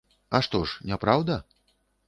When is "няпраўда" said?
0.93-1.39